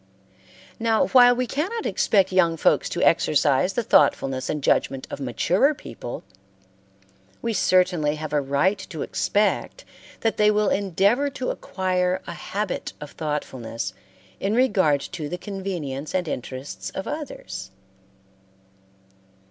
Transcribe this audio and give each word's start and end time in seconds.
Now, 0.79 1.05
while 1.09 1.35
we 1.35 1.45
cannot 1.45 1.85
expect 1.85 2.31
young 2.31 2.57
folks 2.57 2.89
to 2.89 3.03
exercise 3.03 3.73
the 3.73 3.83
thoughtfulness 3.83 4.49
and 4.49 4.63
judgment 4.63 5.05
of 5.11 5.19
maturer 5.19 5.75
people, 5.75 6.23
we 7.43 7.53
certainly 7.53 8.15
have 8.15 8.33
a 8.33 8.41
right 8.41 8.79
to 8.89 9.03
expect 9.03 9.85
that 10.21 10.37
they 10.37 10.49
will 10.49 10.69
endeavor 10.69 11.29
to 11.29 11.51
acquire 11.51 12.19
a 12.25 12.33
habit 12.33 12.93
of 12.99 13.11
thoughtfulness 13.11 13.93
in 14.39 14.55
regard 14.55 15.01
to 15.01 15.29
the 15.29 15.37
convenience 15.37 16.15
and 16.15 16.27
interests 16.27 16.89
of 16.89 17.07
others. 17.07 17.69